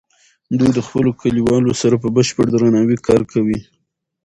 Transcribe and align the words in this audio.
دوی 0.57 0.71
د 0.73 0.79
خپلو 0.87 1.09
کلیوالو 1.21 1.71
سره 1.81 1.95
په 2.03 2.07
بشپړ 2.15 2.45
درناوي 2.51 2.97
کار 3.07 3.21
کوي. 3.31 3.59